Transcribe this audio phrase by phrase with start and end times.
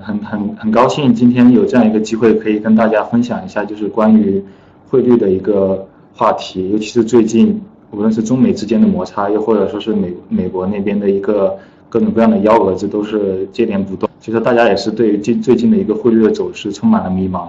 [0.00, 4.42] 很很很高兴今天有这样一个机会，可以跟大家分享一下，就是关于
[4.88, 7.60] 汇率的一个话题，尤其是最近
[7.90, 11.56] 无论是中美之间的摩擦，又或者说是美美国那边的一个
[11.88, 14.10] 各种各样的幺蛾子，都是接连不断。
[14.20, 17.48] 其实大家也是对于最最近的一个汇率的走势充满了迷茫。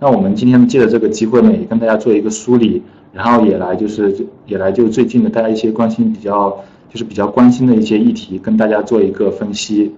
[0.00, 2.82] 那我们今天借着这个机会呢，也跟大家做一个梳理，
[3.12, 6.50] 然后也来就是也来就最近的大家一些关心比较
[6.90, 9.92] 就是比较关心的一些议题，跟大家做一个分析。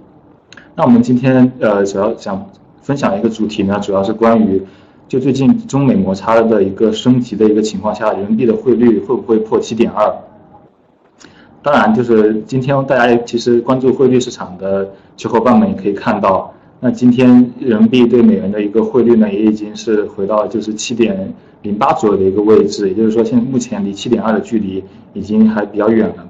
[0.79, 2.51] 那我们今天呃主要想
[2.83, 4.63] 分享一个主题呢，主要是关于
[5.09, 10.15] 就最近中美摩擦的一个升级的一个情况下，人民币的汇率会不会破七点二？
[11.63, 14.87] 当然，就是今天大家其实关注汇率市场的
[15.17, 24.85] 小伙伴们也可以看到，那今天人民币对美元的一个汇率呢，也已经是回到就是七点零八左右的一个位置，也就是说现目前离七点二的距离
[25.15, 26.26] 已经还比较远了。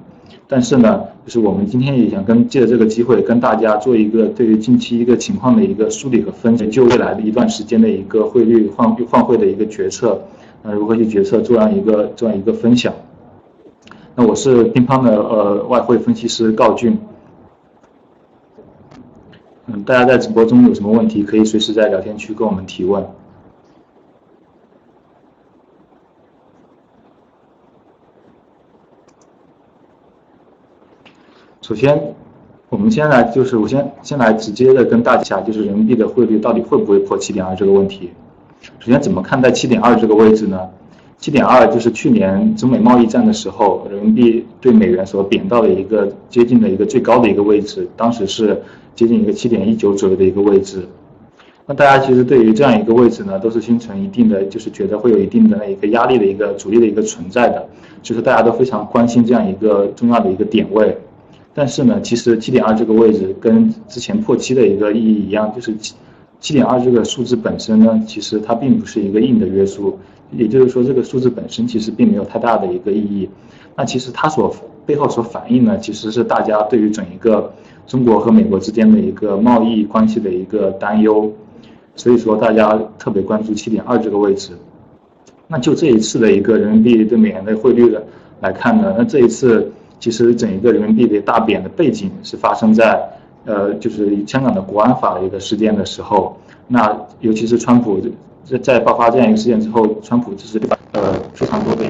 [0.49, 10.21] 但是呢，就是我们今天也想跟借着这个机会，跟大家做一个对于近期一个情况的一个梳理和分析，就未来的一段时间的一个汇率换换汇的一个决策，
[10.63, 12.93] 呃，如何去决策，做这样一个这样一个分享。
[14.15, 16.97] 那我是乒乓的呃外汇分析师高俊，
[19.65, 23.05] 嗯，大家在直播中有什么问题，可以随时在聊天区跟我们提问。
[31.61, 31.99] 首先，
[32.69, 38.11] 我们先来就是我先先来直接的跟大家就是人民币的汇率到底会不会破七点二这个问题。
[38.79, 40.59] 首先，怎么看待七点二这个位置呢？
[41.17, 48.61] 七点二就是去年中美贸易战的时候，人民币对美元所贬到的一个接近的一个最高的一个位置，当时是
[48.93, 50.87] 接近一个七点一九左右的一个位置。
[51.65, 57.67] 那大家其实对于这样一个位置呢，都是形成一定的，就是觉得会有一定的那一个压力的一个阻力的一个存在的，
[58.03, 60.95] 就是大家都非常关心这样一个重要的一个点位。
[61.57, 65.95] 但是呢，其实七点二这个位置跟之前破七的一个意义一样，就是七
[66.39, 69.97] 七点二这个数字本身呢，其实它并不是一个硬的约束，
[70.31, 73.27] 也就是说这个数字本身其实并没有太大的一个意义。
[73.75, 74.55] 那其实它所
[74.85, 77.51] 背后所反映呢，其实是大家对于整一个
[77.87, 81.33] 中国和美国之间的一个贸易关系的一个担忧，
[81.95, 84.51] 所以说大家特别关注七点二这个位置。
[85.47, 88.05] 那就这一次的一个人民币对美元的汇率的
[88.41, 89.71] 来看呢，那这一次。
[89.99, 92.99] 其实整一个人民币的大贬的背景是发生在，
[93.45, 96.37] 呃，就是香港的国安法的一个事件的时候，
[96.67, 97.99] 那尤其是川普
[98.43, 100.61] 在在爆发这样一个事件之后，川普就是
[100.93, 101.83] 呃非常多的